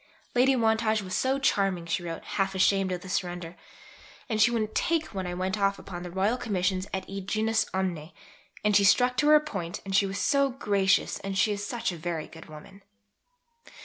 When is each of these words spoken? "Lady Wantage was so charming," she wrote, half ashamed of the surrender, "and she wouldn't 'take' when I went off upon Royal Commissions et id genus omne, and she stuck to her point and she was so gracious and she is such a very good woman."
"Lady 0.33 0.55
Wantage 0.55 1.03
was 1.03 1.13
so 1.13 1.37
charming," 1.37 1.85
she 1.85 2.01
wrote, 2.01 2.23
half 2.25 2.55
ashamed 2.55 2.91
of 2.91 3.01
the 3.01 3.07
surrender, 3.07 3.55
"and 4.27 4.41
she 4.41 4.49
wouldn't 4.49 4.73
'take' 4.73 5.13
when 5.13 5.27
I 5.27 5.35
went 5.35 5.59
off 5.59 5.77
upon 5.77 6.01
Royal 6.11 6.37
Commissions 6.37 6.87
et 6.91 7.05
id 7.07 7.27
genus 7.27 7.67
omne, 7.71 8.11
and 8.65 8.75
she 8.75 8.83
stuck 8.83 9.15
to 9.17 9.27
her 9.27 9.39
point 9.39 9.79
and 9.85 9.95
she 9.95 10.07
was 10.07 10.17
so 10.17 10.49
gracious 10.49 11.19
and 11.19 11.37
she 11.37 11.51
is 11.51 11.63
such 11.67 11.91
a 11.91 11.97
very 11.97 12.25
good 12.25 12.47
woman." 12.47 12.81